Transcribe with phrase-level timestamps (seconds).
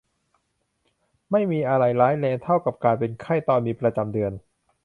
[1.31, 4.33] ไม่มีอะไรร้ายแรงเท่ากับการเป็นไข้ตอนมีประจำเดือน